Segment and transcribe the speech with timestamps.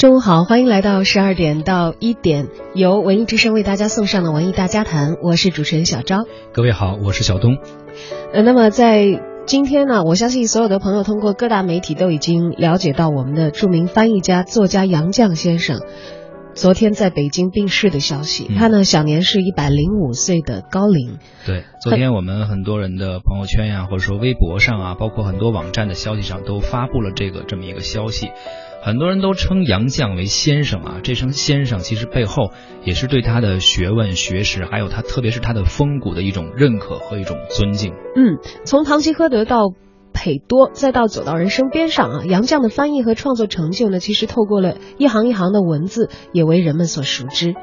[0.00, 6.24] 中午好，欢迎来到十二点到一点，由文艺之声为大家送上的文艺大家谈，我是主持人小昭。
[6.54, 7.58] 各位好，我是小东。
[8.32, 15.82] 呃，那么在今天呢，我相信所有的朋友通过各大媒体都已经了解到我们的著名翻译家、作家杨绛先生
[16.54, 18.50] 昨天在北京病逝的消息。
[18.56, 21.18] 他呢，享年是一百零五岁的高龄。
[21.44, 28.30] 对，昨天我们很多人的朋友圈呀，或者说微博上啊，包括很多网站的消息上都发布了这个这么一个消息。
[28.82, 32.50] 很多人都称杨绛为先生啊，这声先生其实背后
[32.82, 37.92] 也是对他的学问、学识，还有他特别是他的风骨的一种认可和一种尊敬。
[38.16, 39.74] 嗯，从堂吉诃德到
[40.14, 47.54] 裴多，再到走到人生边上啊，杨绛的翻译和创作成就呢，其实透过了一行一行的文字，也为人们所熟知。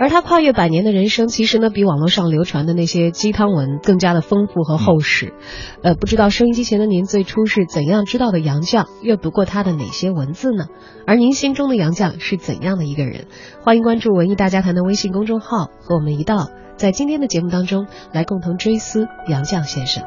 [0.00, 5.34] 而他跨越百年的人生，其实呢，比网络上流传的那些鸡汤文更加的丰富和厚实。
[5.82, 10.68] 呃，不知道收音机前的您最初是怎样知道的杨绛，阅读过他的哪些文字呢？
[11.06, 13.26] 而您心中的杨绛是怎样的一个人？
[13.62, 20.02] 欢迎关注文艺大家谈的微信公众号，和我们一道在今天的节目当中来共同追思杨绛先生。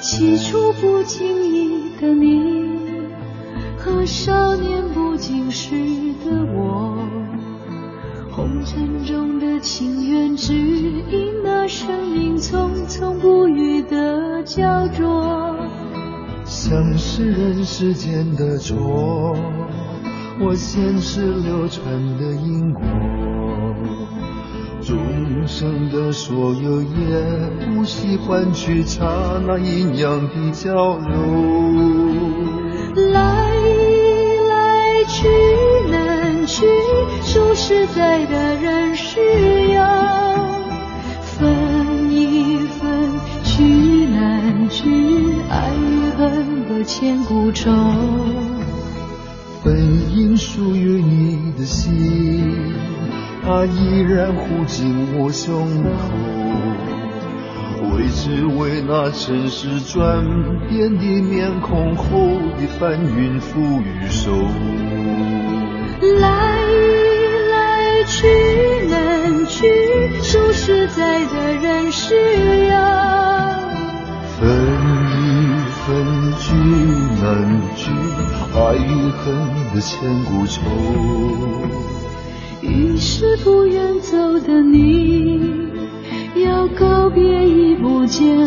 [0.00, 2.67] 起初不经意的你。
[3.78, 5.70] 和少年不经事
[6.24, 6.98] 的我，
[8.30, 15.56] 红尘中的情缘，只因那生命匆匆不语的焦灼。
[16.44, 19.36] 像是人世间的错，
[20.40, 21.84] 我前世流传
[22.18, 22.82] 的因果，
[24.80, 24.96] 众
[25.46, 29.06] 生的所有也无需换取刹
[29.46, 31.97] 那阴阳的交流。
[37.68, 39.84] 实在的人是要
[41.20, 43.10] 分一分，
[43.44, 43.62] 去
[44.06, 44.88] 难去，
[45.50, 47.70] 爱与恨的千古愁。
[49.62, 49.76] 本
[50.16, 52.72] 应属于你的心，
[53.44, 55.90] 它依然护紧我胸口。
[57.92, 60.24] 为只为那尘世转
[60.70, 62.04] 变的面孔后
[62.56, 64.32] 的翻云覆雨手。
[70.68, 72.14] 实在的人需
[72.68, 72.76] 要
[74.38, 74.38] 分
[75.14, 75.16] 一
[75.72, 75.88] 分
[76.36, 76.52] 聚
[77.22, 77.24] 难
[77.74, 77.88] 聚，
[78.54, 79.24] 爱与恨
[79.74, 80.60] 的千古愁。
[82.60, 85.40] 于是不愿走的你。
[86.44, 88.37] 要告别已不见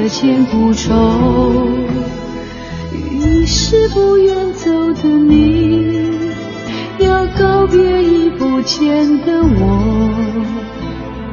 [0.00, 1.68] 恨的千古愁。
[2.92, 6.08] 于是不愿走的你，
[6.98, 10.08] 要告别已不见的我。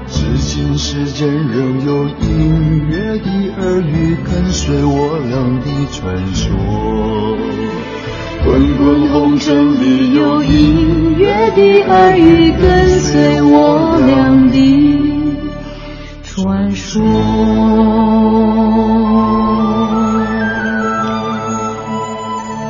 [0.07, 3.29] 至今世间仍有隐约的
[3.61, 7.37] 耳语跟随我俩的传说，
[8.43, 14.57] 滚滚红尘里有隐约的耳语跟随我俩的
[16.23, 18.36] 传说。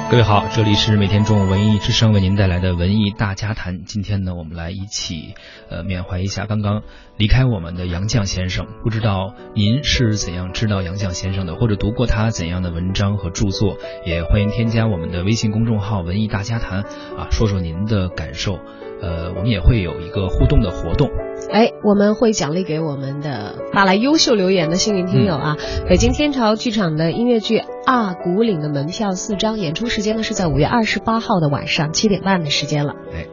[0.09, 3.83] 各位好，这里是每天中午文艺之声为您带来的文艺大家谈。
[3.83, 5.35] 今天呢，我们来一起
[5.69, 6.83] 呃缅怀一下刚刚
[7.17, 8.67] 离开我们的杨绛先生。
[8.85, 13.75] 不知道您是怎样知道杨绛先生的，或者读过他怎样的文章和著作？
[14.05, 16.83] 也欢迎添加我们的微信公众号“文艺大家谈”
[17.19, 18.61] 啊，说说您的感受。
[19.01, 21.09] 呃，我们也会有一个互动的活动。
[21.51, 25.57] 哎，我们会奖励给我们的发来优秀留言的幸运听友啊，
[25.87, 32.93] 北京天朝剧场的音乐剧《二古岭》的门票四张，演出时间呢是在五月二十八号的晚上七点半的时间了。
[33.13, 33.27] 哎，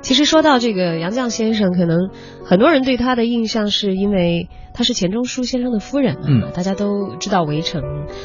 [0.00, 2.10] 其实说到这个杨绛先生，可能
[2.44, 4.48] 很多人对他的印象是因为。
[4.72, 7.82] 他是钱钟书先生的夫人嗯，大家都知道《围城》，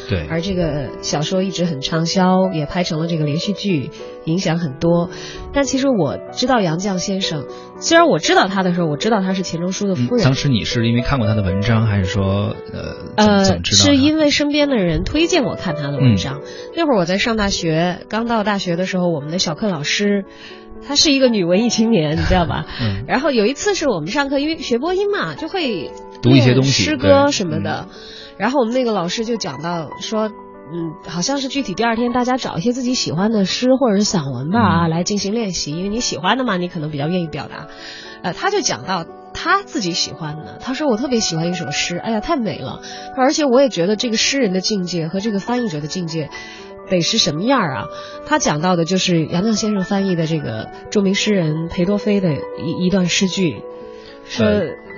[0.07, 3.89] 对，而这个小说一直很畅销，也拍成了这个连续剧，
[4.25, 5.10] 影响很多。
[5.54, 7.45] 但其实我知道杨绛先生，
[7.80, 10.24] 虽然我知道他的时候，我知道他是钱钟书的夫人。
[10.24, 16.42] 当时你是因为看过他的文章，还是说呃呃，是因为身边的人推荐我看他的文章。
[16.44, 20.25] 嗯、那会儿我在上大学，刚到大学的时候，我们的小课老师。
[20.88, 22.66] 她是一个女文艺青年， 你知道吧？
[22.81, 25.92] 嗯然后有一次是我们上课，因为学播音嘛，就会
[26.22, 27.88] 读一些东西诗歌什么的。
[28.38, 37.68] 然后我们那个老师就讲到说，嗯，好像是具体第二天大家找一些自己喜欢的诗或者是散文吧啊、嗯来进行练习，因为你喜欢的嘛，你可能比较愿意表达。
[38.24, 42.81] 呃，他就讲到他自己喜欢的，他说我特别喜欢一首诗，哎呀太美了，
[43.16, 46.30] 而且我也觉得这个诗人的境界和这个翻译者的境界。
[46.89, 47.87] 得是什么样儿啊？
[48.25, 53.61] 他讲到的就是杨绛先生翻译的这个著名诗人裴多菲的一一段诗句，
[54.25, 54.45] 说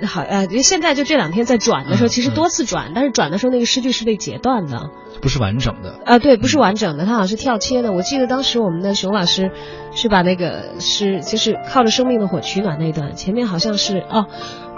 [0.06, 4.90] 好呃，现在就这两天在转的时候，嗯其实多次转，但是转的时候那个诗句是被截断的
[5.20, 5.98] 不是完整的。
[6.04, 7.92] 啊，对，不是完整的，他好像是跳切的。
[7.92, 9.50] 我记得当时我们的熊老师
[9.92, 14.26] 是把那个诗，就是靠着生命的火取暖那段，前面好像是哦，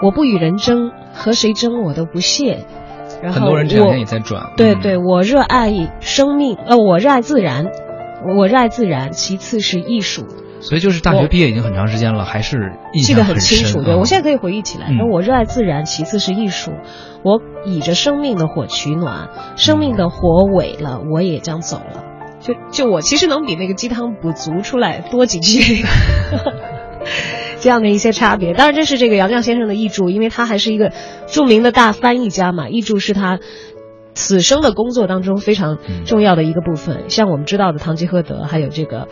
[0.01, 2.65] 我不与人争，和谁争我都不屑。
[3.21, 4.43] 然后很多人这两天也在转。
[4.43, 7.67] 嗯对对，我热爱生命，呃，我热爱自然，
[8.37, 10.25] 我热爱自然，其次是艺术，
[10.59, 13.37] 所以就是大学毕业已经很长时间了，还是印记得很。
[13.37, 13.81] 清楚。
[13.81, 16.71] 对啊我现在可以回忆起来，嗯我热爱自然，其次是艺术，
[17.23, 22.03] 我倚着生命的火取暖，生命的火萎了，我也将走了。
[22.39, 25.83] 就就我其实能比那个鸡汤补足出来多几句。
[27.61, 30.91] 这样的一些差别，当然这是这个杨绛先生的译著，因为他还是一个
[31.27, 33.39] 著名的大翻译家嘛，译著是他
[34.13, 37.09] 此生的工作当中非常重要的一个部分。
[37.09, 39.07] 像我们知道的《堂吉诃德》，还有这个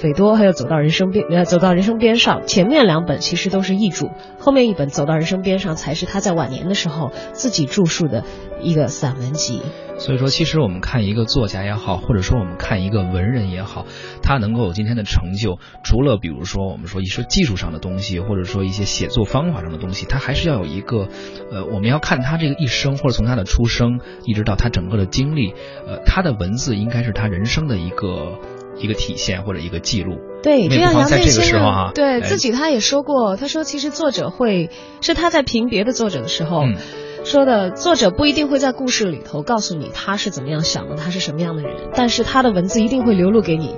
[0.00, 8.22] 斐多，还有《走到人生边》呃，《走到人生边上》，前面两本其实都是译著，后面一本《走到人生边上》才是他在晚年的时候自己著述的
[8.62, 9.60] 一个散文集。
[9.98, 13.86] 所以说，其实我们看一个作家也好，或者说我们看一个文人也好，
[14.22, 21.08] 他能够有今天的成就，除了比如说我们说一些技术上的东西，或者说一些写作方法上的东西，他还是要有一个，
[21.50, 25.52] 呃，我们要看他这个一生，或者从他的出生一直到他整个的经历，
[25.88, 28.38] 呃，他的文字应该是他人生的一个
[28.78, 30.18] 一个体现或者一个记录。
[30.42, 34.70] 对，因为这样杨不妨在这个绛先生时候啊对哎自己他也说过，他说其实作者会
[35.00, 36.64] 是他在评别的作者的时候。
[36.64, 36.76] 嗯
[37.24, 43.74] 说的作者不一定会在故事里头告诉你他是怎么样想的，他是什么样的人，但是他的文字一定会流露给你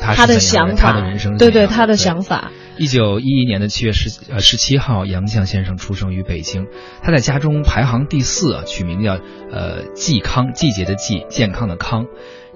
[0.00, 2.50] 他他的想法，他的人生对对，他的想法。
[2.80, 6.66] 一九一一年的七月十呃十七号，杨绛先生出生于北京。
[7.02, 9.18] 他在家中排行第四啊，取名叫
[9.52, 12.06] 呃季康，季节的季，健康的康。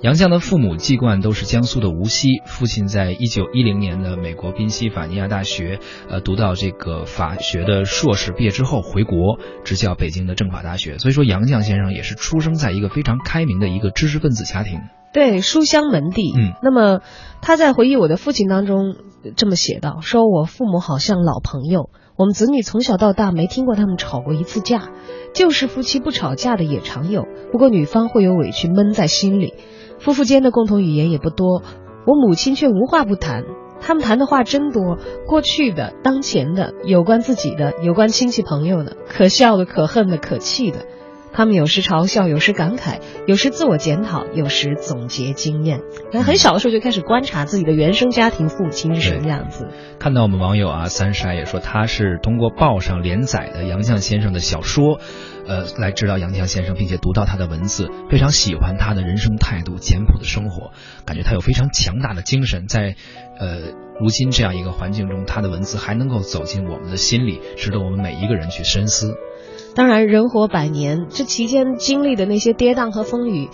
[0.00, 5.78] 杨绛的父母籍贯都是江苏的无锡，父亲在一九一零年的美国宾夕法尼亚大学
[6.08, 10.96] 呃读到这个法学的硕士，毕业之后回国执教北京的政法大学。
[10.96, 14.80] 所以说，杨绛先生也是出生在一个非常开明的一个知识分子家庭。
[15.12, 16.32] 对，书香门第。
[16.34, 17.02] 嗯那么
[17.42, 24.90] 他在回忆我的父亲当中呃这么写道：说我父母好像老朋友，我们子女从小到大没听过他们吵过一次架，
[25.34, 29.54] 就是夫妻不吵架的也常有，不过女方会有委屈闷在心里，
[29.98, 31.62] 夫妇间的共同语言也不多，
[32.06, 33.44] 我母亲却无话不谈。
[33.80, 40.86] 他们谈的话真多，过去的、当前的、有关自己的、有关亲戚朋友的、可笑的、可恨的、可气的。
[41.34, 45.80] 他们有时嘲笑，有时感慨，有时自我检讨，有时总结经验。
[46.12, 49.68] 然后很小的时候就开始观察自己的原生家庭父亲是什么样子。
[49.98, 55.00] 看到我们网友啊，三晒也说他是通过报上连载的杨绛先生的小说，
[55.46, 60.70] 呃，来知道杨绛先生，并且读到他的文字，非常喜欢他的人生态度、简朴的生活，
[61.04, 62.94] 感觉他有非常强大的精神，在
[63.40, 63.58] 呃
[64.00, 69.16] 如今这样一个环境中，他的文字还能够走进我们的心里，值得我们每一个人去深思。
[69.74, 73.50] 当然，人活百年，这期间经历的那些跌宕和风雨，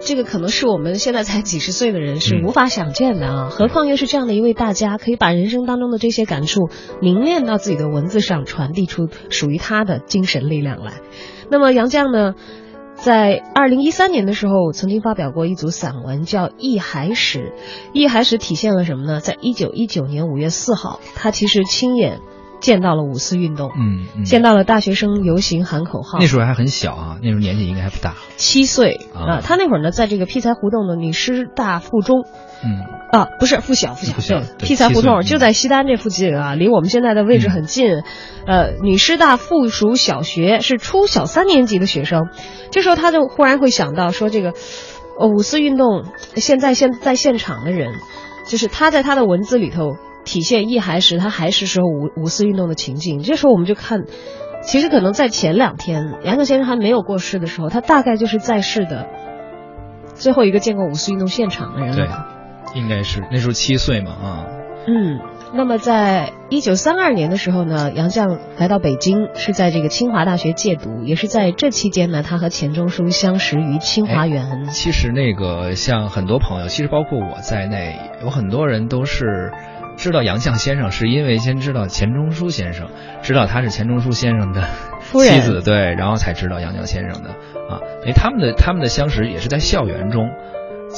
[0.00, 3.48] 这个可能是我们现在才 几十岁的人是嗯无法想见的啊！
[3.50, 6.70] 何况又是这样的一位大家，可以把人生当中的这些感触
[7.02, 10.94] 凝练到自己的文字上，传递出属于他的精神力量来。
[11.50, 12.34] 那么杨绛呢，
[12.94, 17.38] 在二零一三年的时候，曾经发表过一组散文，叫《忆海史》。
[17.92, 19.20] 《忆海史》体现了什么呢？
[19.20, 22.20] 在一九一九年五月四号，他其实亲眼
[22.60, 26.18] 见到了五四运动，嗯嗯，见到了大学生游行喊口号。
[26.18, 28.14] 那时候还很小啊，那时候年纪应该还不大。
[28.36, 29.00] 七岁。
[29.14, 29.38] 啊。
[29.38, 32.24] 啊，他那会儿呢，在这个劈柴胡同的女师大附中。
[32.64, 32.98] 嗯。
[33.10, 38.02] 啊，不是附小，附小，附小对，对批才胡同就在西单这附近啊，离我们现在的位置很近。
[38.46, 42.28] 呃，女师大附属小学是初小三年级的学生，
[42.70, 44.52] 这时候他就忽然会想到说，这个
[45.18, 47.94] 呃五四运动现在现在现场的人，
[48.46, 49.96] 就是他在他的文字里头
[50.28, 53.22] 体现一还时，他还是时候五五四运动的情景。
[53.22, 54.04] 这时候我们就看。
[54.60, 59.06] 其实可能在前两天，杨绛先生还没有过世的时候，他大概就是在世的
[60.14, 62.26] 最后一个见过五四运动现场的人了吧。
[62.74, 64.46] 应该是那时候七岁嘛啊。
[64.88, 65.20] 嗯，
[65.54, 74.66] 那么在一九三二年的时候呢，杨绛来到北京，是在这个清华大学借读，也是在这期间呢，他和钱钟书相识于清华园。
[74.66, 79.52] 其实那个像很多朋友，其实包括我在内，有很多人都是
[79.98, 82.88] 知道杨绛先生，是因为先知道钱钟书先生，
[83.20, 84.62] 知道他是钱钟书先生的
[85.00, 87.30] 夫妻子，对，然后才知道杨绛先生的
[87.68, 87.82] 啊。
[88.06, 90.30] 哎，他们的他们的相识也是在校园中，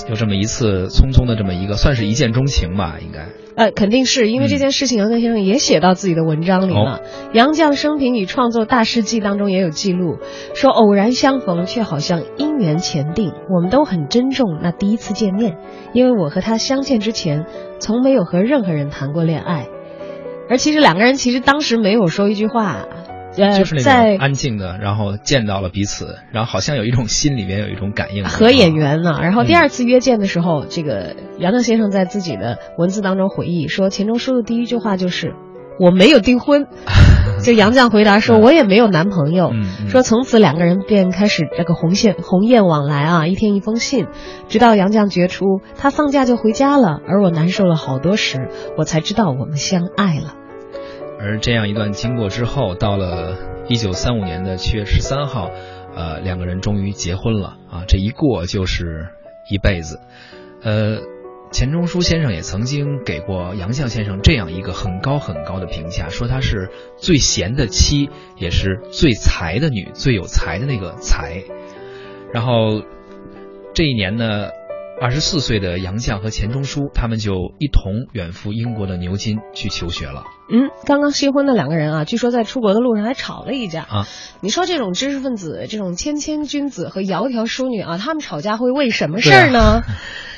[0.09, 3.29] 有这么一次匆匆的这么一个，算是一见钟情吧，应该。
[3.57, 7.01] 呃，肯定是因为这件事情，杨绛先生也写到自己的文章里了。
[7.35, 10.19] 杨绛生平与创作大事记当中也有记录，
[10.55, 13.33] 说偶然相逢，却好像姻缘前定。
[13.53, 15.59] 我们都很珍重那第一次见面，
[15.93, 17.45] 因为我和他相见之前，
[17.81, 19.67] 从没有和任何人谈过恋爱。
[20.49, 22.87] 而其实两个人其实当时没有说一句话。
[23.37, 28.25] 呃，就是那在种安静的，然后见到了彼此，然后好像有一种心里面有一种感应。
[28.25, 29.19] 合眼缘呢。
[29.23, 35.35] 然后第嗯二次约见的时候，这个杨绛先生在自己的文字当中回忆说，钱钟书的第一句话就是
[35.79, 36.67] “我没有订婚”，
[37.43, 39.53] 就杨绛回答说：“我也没有男朋友。
[39.89, 44.07] 说从此两个人便开始这个红线鸿雁往来啊，一天一封信，
[44.49, 50.35] 直到杨绛觉出他放假就回家了，而我难受了好多时，我才知道我们相爱了。
[51.23, 53.37] 而这样一段经过之后，到了
[53.69, 55.51] 一九三五年的七月十三号，
[55.95, 57.85] 呃，两个人终于结婚了啊！
[57.87, 59.09] 这一过就是
[59.51, 60.01] 一辈子。
[60.63, 60.99] 呃，
[61.53, 71.43] 钱钟书先生也曾经给过杨绛先生这样一个很高很高的评价，说她是最贤的妻，也是最才的女，最有才的那个才。
[72.33, 72.83] 然后
[73.75, 74.49] 这一年呢，
[75.01, 83.83] 二十四岁的杨绛和钱钟书他们就一同远赴英国的牛津去求学了嗯，刚刚新婚的两个人啊，据说在出国的路上还吵了一架。
[83.83, 84.07] 啊。
[84.41, 89.83] 你说这种知识分子、这种谦谦君子和窈窕淑女啊，他们吵架会为什么事儿呢？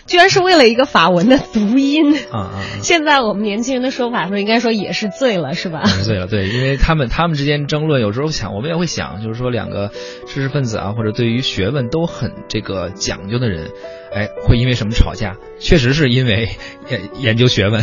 [0.07, 2.15] 居然是为了一个法文的读音。
[2.31, 2.39] 啊啊！
[2.39, 5.83] 啊 现在我们年轻人的说法说，应该说也是醉了，是吧？
[6.05, 9.91] 醉了，对，因为他们他们之间争论，有时候想，我们也会想，就是说两个
[10.27, 13.71] 知识分子啊，或者对于学问都很这个讲究的人，
[14.15, 15.37] 哎，会因为什么吵架？
[15.59, 16.51] 确实是因为
[16.91, 17.81] 研研究学问。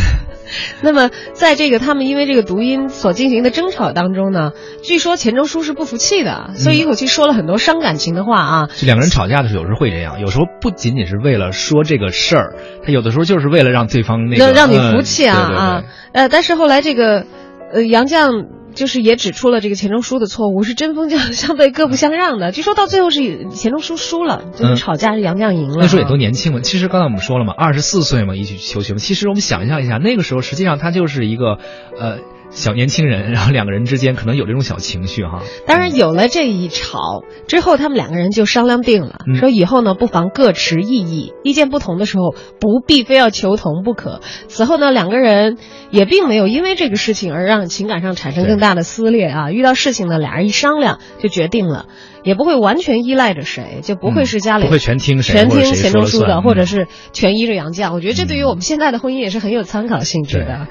[0.81, 4.51] 那么，在这个他们因为这个读音所进行的争吵当中呢，
[4.83, 8.67] 据说钱钟书是不服气的，所以一口气说了很多伤感情的话啊。
[8.75, 15.83] 就两个人吵架的时候，有时候会这样，有时候不仅仅是为了说这个事儿，他有的时候就是为了让对方那个让让你嗯服气啊啊！
[16.13, 17.25] 呃，但是后来这个，
[17.73, 22.51] 呃，杨绛就是也指出了这个钱钟书的错误，是针锋相相对，各不相让的。
[22.51, 25.77] 据说到最后是钱钟书输了，就是嗯吵架是杨绛赢了。
[25.81, 26.59] 那时候也都年轻嘛。
[26.61, 28.99] 其实刚才我们说了嘛，二十四岁嘛，一起求学嘛。
[28.99, 31.57] 其实我们想象一下，那个时候实际上他就是一个
[31.99, 35.41] 呃小年轻人， 然后两个人之间可能有这种小情绪哈。
[35.65, 44.21] 当然有了这一吵之后，他们两个人就商量定了，嗯说以后呢不妨各持异议，意见不同的时候不必非要求同不可。
[44.47, 45.57] 此后呢，两个人
[45.91, 49.51] 也并没有因为这个事情而让情感上产生更大的撕裂啊。
[49.51, 51.85] 遇到事情呢，俩人一商量就决定了，
[52.23, 57.93] 也不会完全依赖着谁，就不会是家里、嗯不会全听谁全听钱钟书的，或者是全依着杨绛。
[57.93, 60.67] 我觉得这对于我们现在的婚姻也是很有参考性质对的。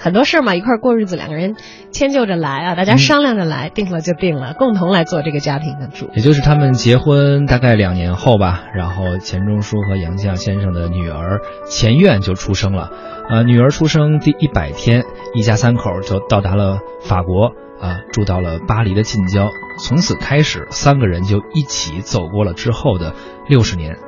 [0.00, 1.56] 很多事儿嘛，一块儿过日子，两个人
[1.90, 6.08] 迁就着来啊，大家商量着来，定了就定了，共同来做这个家庭的主。
[6.14, 12.90] 也就是他们结婚大概两年后吧，然后钱钟书和杨绛先生的女儿钱苑就出生了。
[13.28, 19.50] 呃，女儿出生第一百天，一家三口就到达了法国啊，住到了巴黎的近郊。
[19.84, 23.12] 从此开始，三个人就一起走过了之后的
[23.46, 23.98] 六十年。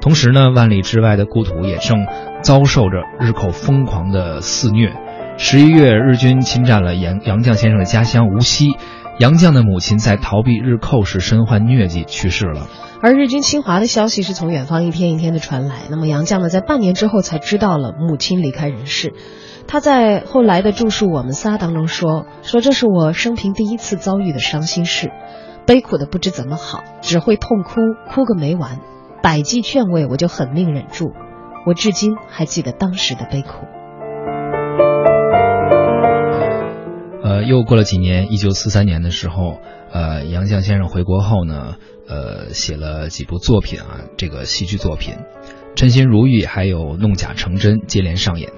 [0.00, 2.06] 同时呢，万里之外的故土也正
[2.42, 4.92] 遭受着日寇疯狂的肆虐。
[5.38, 8.70] 十一月，日军侵占了杨杨绛先生的家乡无锡，
[9.18, 12.66] 杨绛的母亲在逃避日寇时身患疟疾去世了。
[13.02, 15.76] 而日军侵华的消息是从远方一天一天的传来。
[15.90, 19.12] 那么杨绛呢，在半年之后才知道了母亲离开人世。
[19.68, 25.10] 他在后来的著述《我们仨》当中说：“说这是我生平第一次遭遇的伤心事，
[25.66, 27.74] 悲苦的不知怎么好，只会痛哭，
[28.08, 28.80] 哭个没完。
[29.22, 31.12] 百计劝慰，我就狠命忍住。
[31.66, 33.66] 我至今还记得当时的悲苦。”
[37.26, 39.58] 呃，又过了几年，一九四三年的时候，
[39.90, 41.74] 呃，杨绛先生回国后呢，
[42.06, 45.14] 呃，写了几部作品啊，这个戏剧作品，
[45.74, 48.52] 《称心如意》还有《弄假成真》接连上演。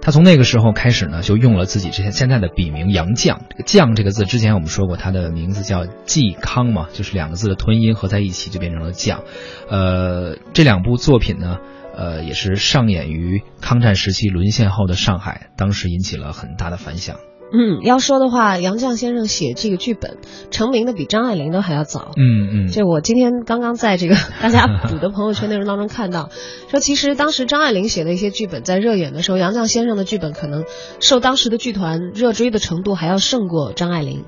[0.00, 3.38] 他从那个时候开始呢，就用了自己这现在的笔名杨绛。
[3.50, 9.22] 这个“绛”这个字，之前我们说过，他的名字叫嵇康嘛，就是两个字的吞音合在一起就变成了绛。
[9.68, 11.58] 呃，这两部作品呢，
[11.96, 17.16] 呃，也是上演于抗战时期沦陷后的上海，当时引起了很大的反响。
[17.56, 20.18] 嗯，要说的话，杨绛先生写这个剧本
[20.50, 22.10] 成名的比张爱玲都还要早。
[22.16, 26.30] 嗯嗯，这我今天刚刚在这个 大家补的朋友圈内容当中看到，
[26.68, 30.64] 说其实当时张爱玲写的一些剧本在热演的时候，杨绛先生的剧本可能
[30.98, 34.24] 受当时的剧团热追的程度还要胜过张爱玲。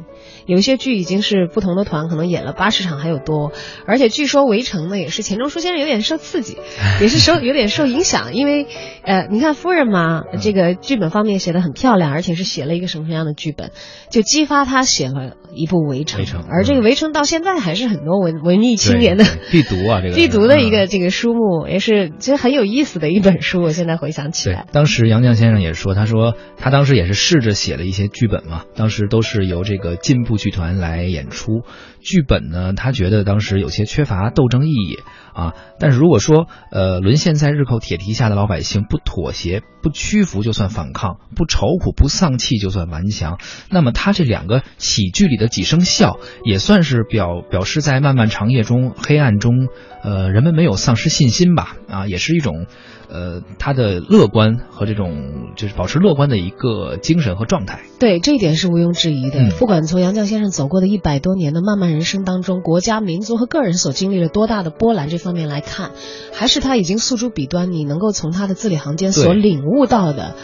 [0.46, 3.52] 有一些剧已经是不同的团可能演了八十场还有多，
[3.86, 6.56] 而且据说《围城》呢也是钱钟书先生有点受刺激，
[7.00, 8.66] 也是受有点受影响，因为
[9.02, 13.70] 呃，你看夫人嘛，这个剧本方面写的很漂亮，而且是写了一个什么样的剧本，
[14.10, 20.14] 就激发他写了一部《围城》，而这个《围城》到现在还是很多文文艺青年的必读啊，这个。
[20.16, 23.62] 必读的一个这个书目，也是其实很有意思的一本书。
[23.62, 31.62] 我现在回想起来，当时杨绛先生也说，他说他当时也是试着写了一些剧本嘛，当时都是由这个进步剧团来演出。
[32.00, 34.98] 剧本呢，他觉得当时有些缺乏斗争意义
[35.34, 35.52] 啊。
[35.78, 43.38] 但是如果说，呃，沦陷在日寇铁蹄下的老百姓不妥协、不屈服就算反抗，不愁苦、不丧气就算顽强，
[43.70, 49.68] 那么他这两个喜剧里的几声笑，也算是表表示在漫漫长夜中、黑暗中，
[50.02, 51.76] 呃，人们没有丧失信心吧？
[51.88, 52.66] 啊，也是一种。
[53.08, 59.48] 呃，他的乐观和这种就是保持乐观的一个精神和状态，对这一点是毋庸置疑的。
[59.60, 65.90] 不管从杨绛先生走过的一百多年的漫漫人生当中，国家、民族和个人所经历了多大的波澜这方面来看，
[66.32, 70.36] 还是他已经诉诸笔端，你能够从他的字里行间所领悟到的，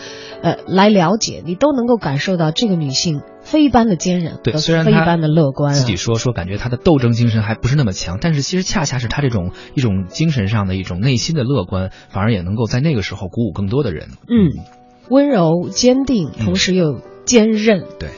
[0.43, 3.21] 呃，来了解，你都能够感受到这个女性。
[3.43, 14.09] 非一般的坚韧，对，虽然非一般的乐观，自己说说感觉他的斗争精神还不是那么强，但是其实恰恰是他这种一种精神上的一种内心的乐观，反而也能够在那个时候鼓舞更多的人。
[14.29, 14.65] 嗯，
[15.09, 17.85] 温柔坚定，同时又坚韧。
[17.99, 18.11] 对，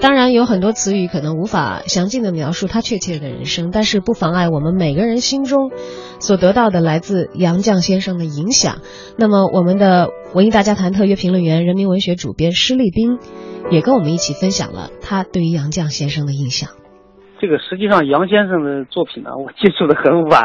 [0.00, 5.70] 当然有很多词语可能无法详尽的描述他确切的人生，但是不妨碍我们每个人心中
[6.18, 8.78] 所得到的来自杨绛先生的影响。
[9.18, 13.18] 那么，我们的文艺大家谈特约评论员、人民文学主编施立斌。
[13.70, 16.70] 也跟我们一起分享了他对于杨绛先生的印象。
[17.38, 20.42] 这个实际上杨先生的作品呢，我接触的很晚。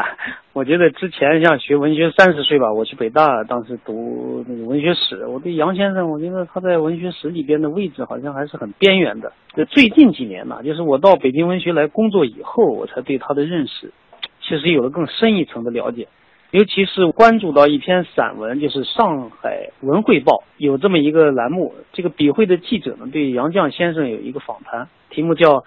[0.56, 9.30] 我觉得之前像学文学三十岁吧，我去北大当时读那个文学史，我对杨先生，我觉得他在文学史里边的位置好像还是很边缘的。
[9.54, 13.92] 这最近几年呢，就是我到北京文学来工作以后，我才对他的认识，
[14.40, 16.08] 其实有了更深一层的了解。
[16.52, 25.58] 尤其是关注到一篇散文，就是《上海文汇报》有这么一个栏目，这个笔会的记者呢对杨绛先生有一个访谈，题目叫《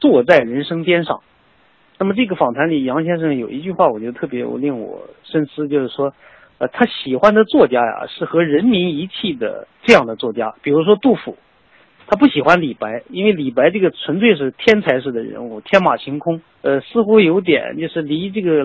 [0.00, 1.16] 坐在人生边上》。
[2.00, 6.14] 那么这个访谈里，杨先生有一句话，我觉得特别令我深思，就是说，
[6.56, 11.36] 呃，他喜欢的作家呀是和人民一气的这样的作家，比如说杜甫。
[12.06, 18.64] 他不喜欢李白，因为李白这个纯粹是天才式的人物，天马行空，呃，似乎有点就是离这个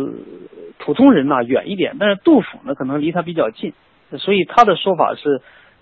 [0.80, 1.98] 普通人呐远一点。
[2.00, 3.74] 但是杜甫呢，可能离他比较近，
[4.18, 5.42] 所以他的说法是，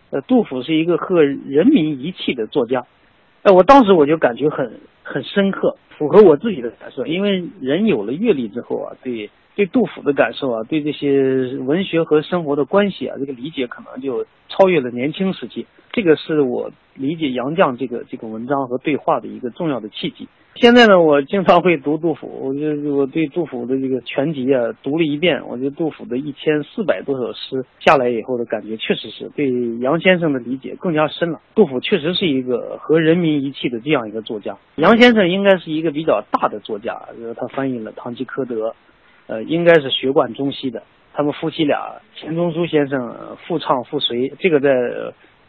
[0.10, 2.84] 呃，杜甫是一个和人民一气的作家。
[3.44, 7.06] 哎，我当时我就感觉很很深刻，符合我自己的感受。
[7.06, 15.66] 因为人有了阅历之后啊，对对杜甫的感受啊，对这些文学和生活的关系啊，这个理解可能就超越了年轻时期。
[15.92, 20.28] 这个是我理解杨绛这个这个文章和对话的一个重要的契机。
[20.56, 31.40] 现在呢，我经常会读杜甫，我就我对杜甫的这个全集啊读了一遍，我觉得杜甫的一千四百多首诗下来以后的感觉，确实是对杨先生的理解更加深了。
[31.56, 34.56] 杜甫确实是一个和人民一气的这样一个作家。
[34.76, 38.70] 杨先生应该是一个比较大的作家，就是他翻译了《堂吉诃德》，
[39.28, 40.84] 呃，应该是学贯中西的。
[41.14, 44.70] 他们夫妻俩，钱钟书先生复唱复随，这个在。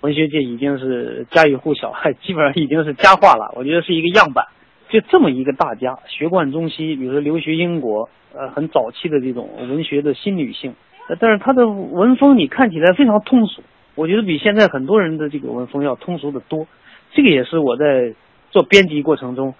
[0.00, 3.54] 文学界已经是家喻户晓， 基本上已经是佳话了。
[3.56, 4.44] 我觉得是一个样板，
[4.90, 10.74] 就这么一个大家，学贯中西，比如说留学英国，呃，很早期的这种文学的新女性。
[11.18, 13.62] 但是他的文风你看起来非常通俗，
[13.94, 16.66] 我觉得比现在很多人的这个文风要通俗的多。
[17.14, 18.12] 这个也是我在
[18.50, 19.54] 做编辑过程中，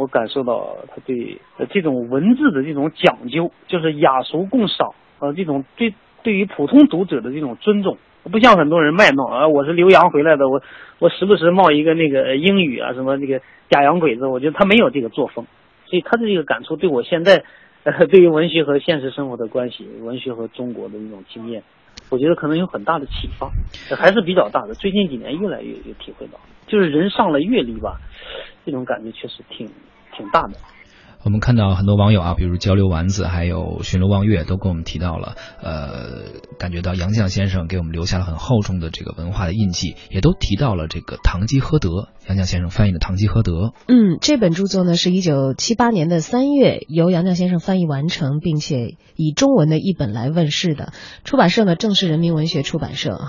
[0.00, 7.98] 我感受到他对这种文字的这种讲究，就是雅俗共赏，呃，这种对对于普通读者的这种尊重。
[8.22, 10.62] 不像很多人卖弄啊，我是留洋回来的，我
[11.00, 15.44] 我时不时冒一个那个英语啊，什么那个假洋鬼子，我觉得他没有这个作风，
[15.84, 17.44] 所以他的这个感触对我现在，
[18.10, 21.62] 对于文学和现实生活的关系，文学和中国的一种经验，
[22.10, 23.50] 我觉得可能有很大的启发，
[23.96, 24.74] 还是比较大的。
[24.74, 28.00] 最近几年越来越有体会到，就是人上了阅历吧，
[28.66, 29.68] 这种感觉确实挺
[30.16, 30.54] 挺大的。
[31.22, 41.90] 我们看到很多网友啊，比如交流丸子，还有巡逻望月，都跟我们提到了，呃，感觉到杨绛先生给我们留下了很厚重的这个文化的印记，也都提到了这个《堂吉诃德》，
[42.30, 43.52] 杨绛先生翻译的《堂吉诃德》。
[43.88, 50.92] 嗯，这本著作呢是一九七八年的三月由杨绛先生翻译完成，并且以中文的译本来问世的。
[51.24, 53.26] 出版社呢正是人民文学出版社啊。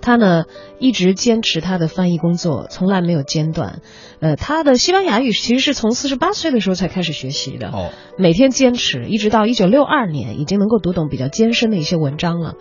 [0.00, 0.44] 他呢
[0.78, 3.80] 一直坚持他的翻译工作，从来没有间断。
[4.20, 12.54] 呃，他的西班牙语其实是从四十八岁的时候才开始学习的，哦，每天坚持，一直到一九六二年，已经能够读懂比较艰深的一些文章了。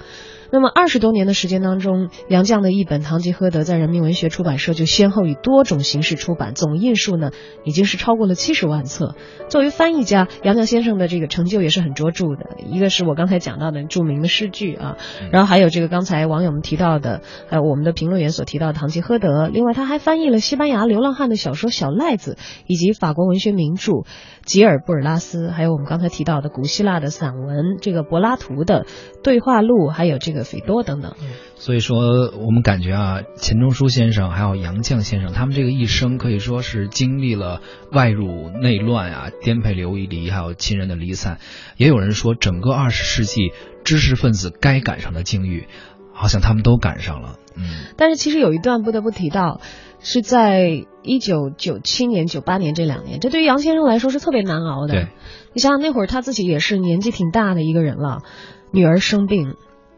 [0.52, 7.32] 那么二十多年的时间当中，杨绛的一本《堂吉诃德》在人民文学出版社就先后以多种形式出版，总印数呢
[7.64, 9.16] 已经是超过了七十万册。
[9.50, 12.58] 作为翻译家，杨绛先生的这个成就也是很卓著的。
[12.66, 14.98] 一个是我刚才讲到的著名的诗句啊，
[15.32, 19.48] 然后还有这个刚才网友们提到的，还有我们的评论员所提到的《堂吉诃德》。
[19.50, 23.92] 另外，他还翻译了西班牙流浪汉的小说《小赖子》，以及法国文学名著
[24.44, 28.86] 《吉尔布尔拉斯》，还有我们刚才提到的古希腊的散文这个柏拉图的
[29.24, 30.35] 对话录，还有这个。
[30.44, 31.16] 斐多等等，
[31.56, 41.40] 所以说我们感觉啊，钱钟书先生还有杨绛先生，他们这个一生可以说是经历了外辱内乱啊，颠沛流离，还有亲人的离散。
[41.78, 43.52] 也有人说，整个二十世纪
[43.84, 45.68] 知识分子该赶上的境遇，
[46.14, 47.40] 好像他们都赶上了。
[47.58, 47.64] 嗯，
[47.96, 49.62] 但是其实有一段不得不提到，
[50.00, 54.94] 是在一九九七年、九八年这两年，这对于杨先生来说是特别难熬的。
[54.94, 55.08] 对，
[55.54, 58.24] 你想想那会儿他自己也是年纪挺大的一个人了，
[58.72, 59.56] 女儿生病。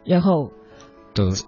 [0.08, 0.52] 然后，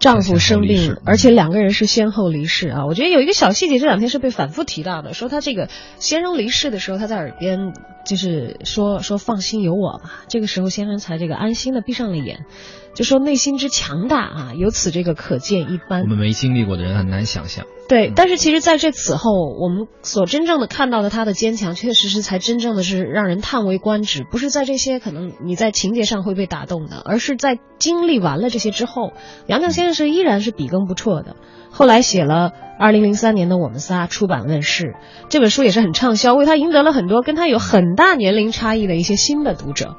[0.00, 2.86] 丈夫生病，而且两个人是先后离世啊！
[2.86, 5.68] 我觉得有一个小细节，这两天是被反复提到的，说他这个
[5.98, 7.72] 先生离世的时候，他在耳边
[8.04, 10.24] 就是说说放心有我吧。
[10.28, 12.44] 这个时候先生才这个安心的闭上了眼。
[12.92, 16.02] 就说内心之强大啊，由此这个可见一斑。
[16.02, 17.64] 我们没经历过的人很难想象。
[17.90, 24.24] 对，但是其实在这此后，我们所真正的看到的他的坚强，确实是才真正的是让人叹为观止。
[24.30, 29.12] 不是在这些可能你在情节上会被打动的，而是在经历完了这些之后，
[29.48, 31.34] 杨绛先生是依然是笔耕不辍的。
[31.72, 34.94] 后来写了二零零三年的《我们仨》出版问世，
[35.28, 39.96] 这本书也是很畅销，为他赢得了很多跟他有很大年龄差异的一些新的读者。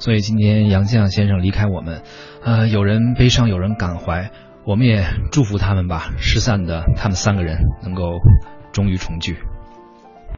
[0.00, 2.02] 所以今天杨绛先生离开我们，
[2.42, 4.32] 呃，有人悲伤，有人感怀，
[4.68, 5.02] 我们也
[5.32, 6.10] 祝福他们吧。
[6.18, 8.20] 失散的他们三个人能够
[8.70, 9.38] 终于重聚。